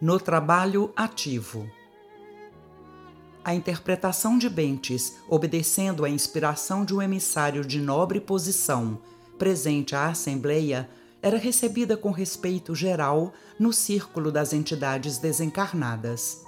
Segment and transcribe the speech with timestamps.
[0.00, 1.68] no trabalho ativo.
[3.44, 9.00] A interpretação de Bentes, obedecendo à inspiração de um emissário de nobre posição
[9.36, 10.88] presente à Assembleia,
[11.20, 16.44] era recebida com respeito geral no círculo das entidades desencarnadas.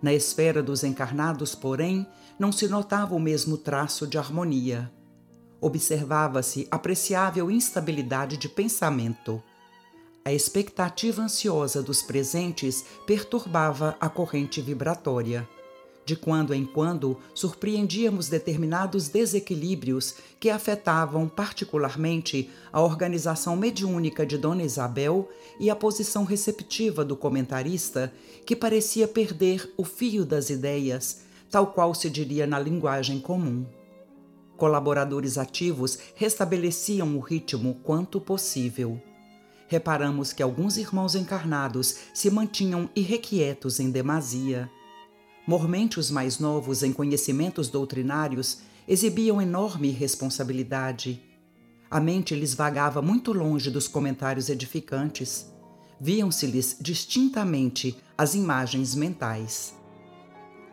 [0.00, 2.06] Na esfera dos encarnados, porém,
[2.38, 4.92] não se notava o mesmo traço de harmonia.
[5.60, 9.42] Observava-se apreciável instabilidade de pensamento
[10.26, 15.48] a expectativa ansiosa dos presentes perturbava a corrente vibratória.
[16.04, 24.64] De quando em quando surpreendíamos determinados desequilíbrios que afetavam particularmente a organização mediúnica de Dona
[24.64, 25.28] Isabel
[25.60, 28.12] e a posição receptiva do comentarista,
[28.44, 33.64] que parecia perder o fio das ideias, tal qual se diria na linguagem comum.
[34.56, 39.00] Colaboradores ativos restabeleciam o ritmo quanto possível
[39.68, 44.70] reparamos que alguns irmãos encarnados se mantinham irrequietos em demasia.
[45.46, 51.22] Mormente os mais novos em conhecimentos doutrinários exibiam enorme irresponsabilidade.
[51.90, 55.46] A mente lhes vagava muito longe dos comentários edificantes.
[56.00, 59.74] Viam-se-lhes distintamente as imagens mentais.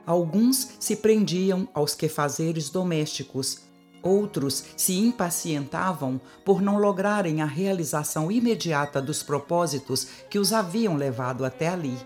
[0.05, 3.61] Alguns se prendiam aos quefazeres domésticos,
[4.03, 11.45] Outros se impacientavam por não lograrem a realização imediata dos propósitos que os haviam levado
[11.45, 11.97] até ali.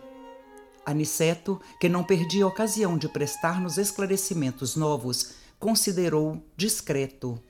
[0.85, 7.41] Aniceto, que não perdia ocasião de prestar-nos esclarecimentos novos, considerou discreto.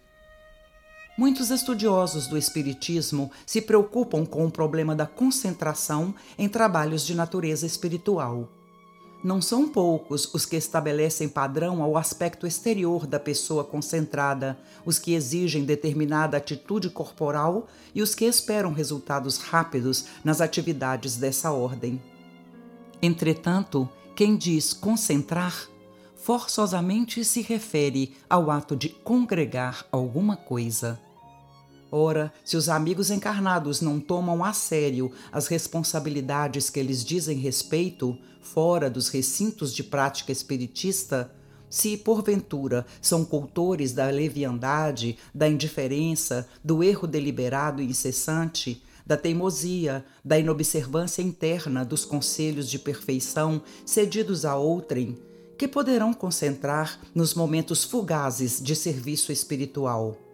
[1.17, 7.66] Muitos estudiosos do Espiritismo se preocupam com o problema da concentração em trabalhos de natureza
[7.66, 8.56] espiritual.
[9.23, 15.13] Não são poucos os que estabelecem padrão ao aspecto exterior da pessoa concentrada, os que
[15.13, 22.00] exigem determinada atitude corporal e os que esperam resultados rápidos nas atividades dessa ordem.
[23.01, 25.67] Entretanto, quem diz concentrar,
[26.16, 30.99] forçosamente se refere ao ato de congregar alguma coisa.
[31.91, 38.17] Ora, se os amigos encarnados não tomam a sério as responsabilidades que eles dizem respeito,
[38.41, 41.31] fora dos recintos de prática espiritista,
[41.69, 50.05] se porventura são coutores da leviandade, da indiferença, do erro deliberado e incessante, da teimosia,
[50.23, 55.17] da inobservância interna dos conselhos de perfeição cedidos a outrem,
[55.57, 60.26] que poderão concentrar nos momentos fugazes de serviço espiritual.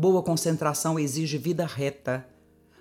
[0.00, 2.26] Boa concentração exige vida reta,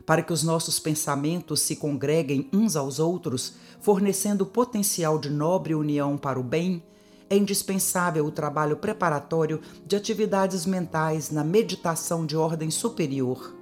[0.05, 6.17] para que os nossos pensamentos se congreguem uns aos outros, fornecendo potencial de nobre união
[6.17, 6.81] para o bem,
[7.29, 13.53] é indispensável o trabalho preparatório de atividades mentais na meditação de ordem superior.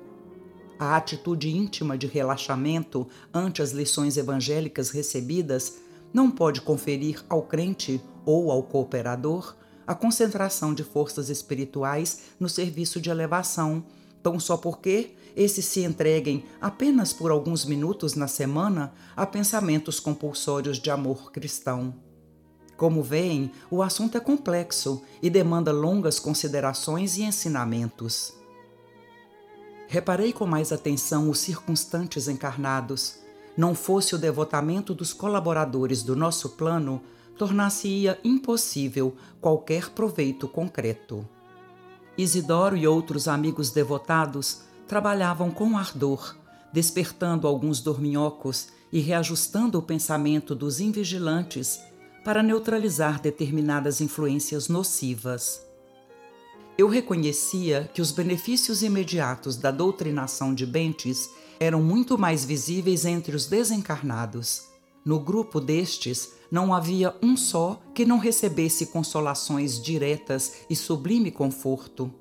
[0.77, 5.77] A atitude íntima de relaxamento ante as lições evangélicas recebidas
[6.13, 9.55] não pode conferir ao crente ou ao cooperador
[9.87, 13.85] a concentração de forças espirituais no serviço de elevação,
[14.21, 20.77] tão só porque esses se entreguem apenas por alguns minutos na semana a pensamentos compulsórios
[20.77, 21.95] de amor cristão.
[22.75, 28.33] Como veem, o assunto é complexo e demanda longas considerações e ensinamentos.
[29.87, 33.19] Reparei com mais atenção os circunstantes encarnados.
[33.55, 37.01] Não fosse o devotamento dos colaboradores do nosso plano,
[37.37, 41.27] tornar-se-ia impossível qualquer proveito concreto.
[42.17, 46.35] Isidoro e outros amigos devotados trabalhavam com ardor,
[46.73, 51.79] despertando alguns dorminhocos e reajustando o pensamento dos invigilantes
[52.23, 55.61] para neutralizar determinadas influências nocivas.
[56.77, 61.29] Eu reconhecia que os benefícios imediatos da doutrinação de Bentes
[61.59, 64.63] eram muito mais visíveis entre os desencarnados.
[65.03, 72.11] No grupo destes, não havia um só que não recebesse consolações diretas e sublime conforto.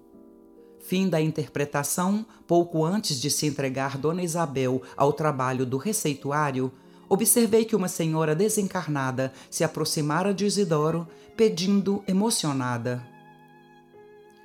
[0.81, 6.71] Fim da interpretação, pouco antes de se entregar Dona Isabel ao trabalho do receituário,
[7.09, 13.05] observei que uma senhora desencarnada se aproximara de Isidoro, pedindo emocionada: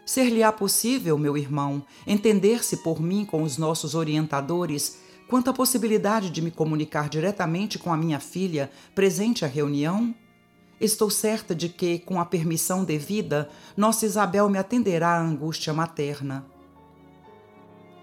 [0.05, 4.97] Ser-lhe-á possível, meu irmão, entender-se por mim com os nossos orientadores
[5.31, 10.13] Quanto à possibilidade de me comunicar diretamente com a minha filha presente à reunião,
[10.77, 16.45] estou certa de que, com a permissão devida, nossa Isabel me atenderá à angústia materna.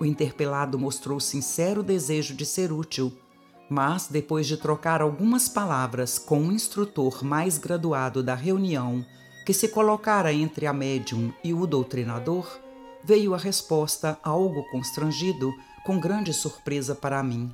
[0.00, 3.12] O interpelado mostrou sincero desejo de ser útil,
[3.68, 9.04] mas, depois de trocar algumas palavras com um instrutor mais graduado da reunião,
[9.44, 12.48] que se colocara entre a médium e o doutrinador,
[13.04, 15.52] veio a resposta algo constrangido,
[15.84, 17.50] com grande surpresa para mim.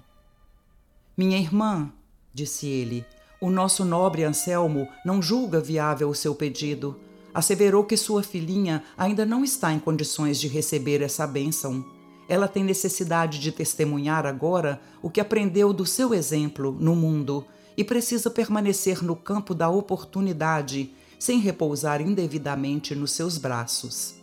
[1.17, 1.93] Minha irmã,
[2.32, 3.06] disse ele,
[3.41, 6.99] o nosso nobre Anselmo não julga viável o seu pedido.
[7.35, 11.85] Asseverou que sua filhinha ainda não está em condições de receber essa bênção.
[12.29, 17.44] Ela tem necessidade de testemunhar agora o que aprendeu do seu exemplo no mundo
[17.76, 24.15] e precisa permanecer no campo da oportunidade, sem repousar indevidamente nos seus braços.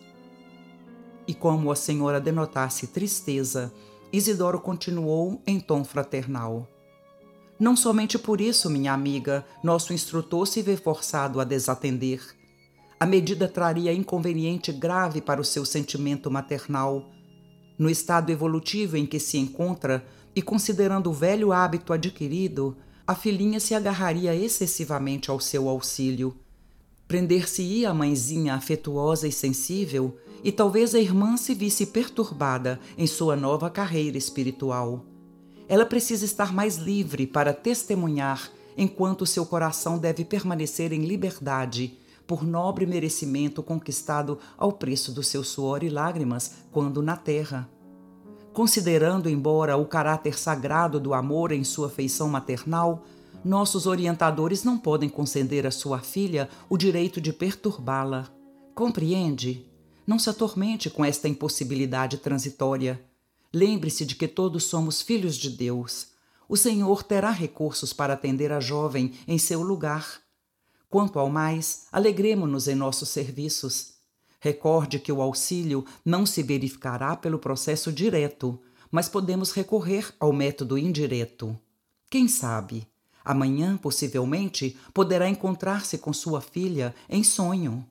[1.27, 3.71] E como a senhora denotasse tristeza,
[4.13, 6.67] Isidoro continuou em tom fraternal.
[7.57, 12.21] Não somente por isso, minha amiga, nosso instrutor se vê forçado a desatender.
[12.99, 17.09] A medida traria inconveniente grave para o seu sentimento maternal.
[17.77, 20.05] No estado evolutivo em que se encontra
[20.35, 22.75] e considerando o velho hábito adquirido,
[23.07, 26.35] a filhinha se agarraria excessivamente ao seu auxílio.
[27.11, 33.35] Prender-se-ia a mãezinha afetuosa e sensível, e talvez a irmã se visse perturbada em sua
[33.35, 35.05] nova carreira espiritual.
[35.67, 42.45] Ela precisa estar mais livre para testemunhar, enquanto seu coração deve permanecer em liberdade, por
[42.45, 47.69] nobre merecimento conquistado ao preço do seu suor e lágrimas quando na terra.
[48.53, 53.03] Considerando, embora, o caráter sagrado do amor em sua feição maternal,
[53.43, 58.29] nossos orientadores não podem conceder à sua filha o direito de perturbá-la.
[58.75, 59.65] Compreende?
[60.05, 63.03] Não se atormente com esta impossibilidade transitória.
[63.53, 66.07] Lembre-se de que todos somos filhos de Deus.
[66.47, 70.21] O Senhor terá recursos para atender a jovem em seu lugar.
[70.89, 73.93] Quanto ao mais, alegremo-nos em nossos serviços.
[74.39, 78.59] Recorde que o auxílio não se verificará pelo processo direto,
[78.91, 81.57] mas podemos recorrer ao método indireto.
[82.09, 82.90] Quem sabe?
[83.23, 87.85] Amanhã, possivelmente, poderá encontrar-se com sua filha em sonho.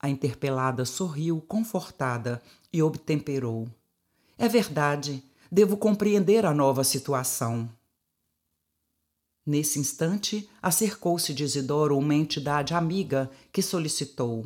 [0.00, 2.42] A interpelada sorriu confortada
[2.72, 3.68] e obtemperou.
[4.36, 7.68] É verdade, devo compreender a nova situação.
[9.44, 14.44] Nesse instante, acercou-se de Isidoro uma entidade amiga que solicitou: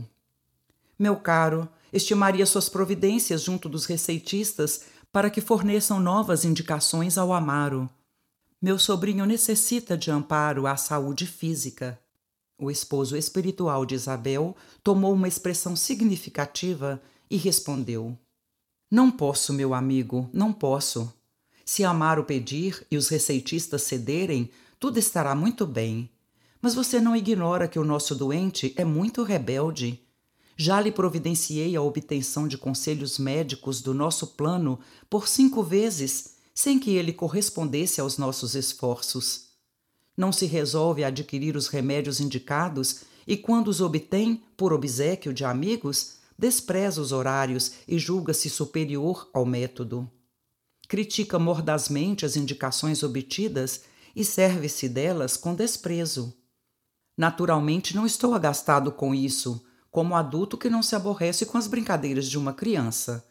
[0.98, 7.90] Meu caro, estimaria suas providências junto dos receitistas para que forneçam novas indicações ao Amaro.
[8.62, 11.98] Meu sobrinho necessita de amparo à saúde física.
[12.56, 18.16] O esposo espiritual de Isabel tomou uma expressão significativa e respondeu:
[18.88, 21.12] Não posso, meu amigo, não posso.
[21.64, 24.48] Se Amaro pedir e os receitistas cederem,
[24.78, 26.08] tudo estará muito bem.
[26.60, 30.00] Mas você não ignora que o nosso doente é muito rebelde.
[30.56, 34.78] Já lhe providenciei a obtenção de conselhos médicos do nosso plano
[35.10, 36.32] por cinco vezes
[36.62, 39.48] sem que ele correspondesse aos nossos esforços.
[40.16, 45.44] Não se resolve a adquirir os remédios indicados e, quando os obtém por obsequio de
[45.44, 50.08] amigos, despreza os horários e julga-se superior ao método.
[50.86, 53.82] Critica mordazmente as indicações obtidas
[54.14, 56.32] e serve-se delas com desprezo.
[57.18, 62.28] Naturalmente, não estou agastado com isso, como adulto que não se aborrece com as brincadeiras
[62.28, 63.26] de uma criança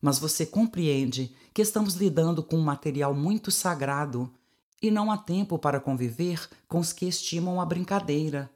[0.00, 4.32] mas você compreende que estamos lidando com um material muito sagrado
[4.80, 8.50] e não há tempo para conviver com os que estimam a brincadeira.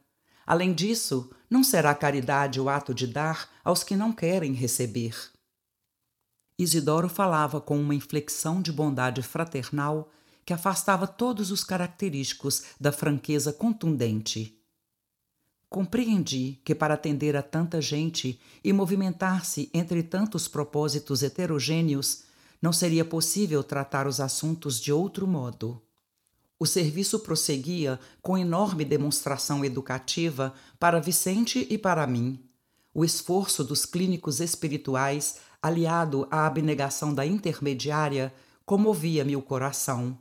[0.46, 5.16] Além disso, não será caridade o ato de dar aos que não querem receber.
[6.58, 10.10] Isidoro falava com uma inflexão de bondade fraternal
[10.44, 14.61] que afastava todos os característicos da franqueza contundente.
[15.72, 22.24] Compreendi que para atender a tanta gente e movimentar-se entre tantos propósitos heterogêneos,
[22.60, 25.80] não seria possível tratar os assuntos de outro modo.
[26.60, 32.38] O serviço prosseguia com enorme demonstração educativa para Vicente e para mim.
[32.92, 38.30] O esforço dos clínicos espirituais, aliado à abnegação da intermediária,
[38.66, 40.18] comovia-me o coração.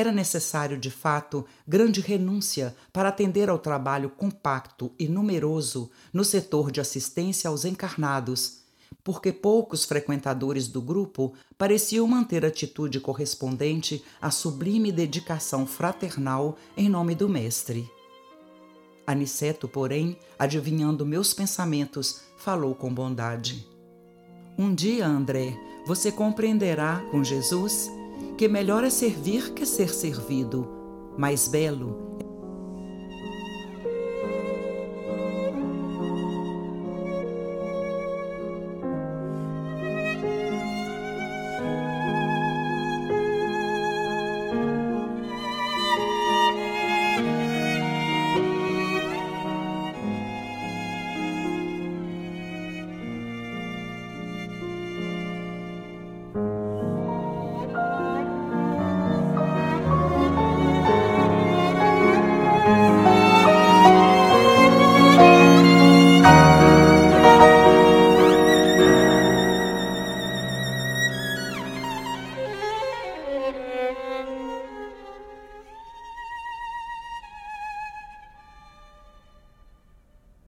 [0.00, 6.70] Era necessário, de fato, grande renúncia para atender ao trabalho compacto e numeroso no setor
[6.70, 8.60] de assistência aos encarnados,
[9.04, 17.14] porque poucos frequentadores do grupo pareciam manter atitude correspondente à sublime dedicação fraternal em nome
[17.14, 17.86] do Mestre.
[19.06, 23.68] Aniceto, porém, adivinhando meus pensamentos, falou com bondade.
[24.56, 25.54] Um dia, André,
[25.84, 27.99] você compreenderá com Jesus
[28.36, 30.68] que melhor é servir que ser servido,
[31.18, 32.10] mais belo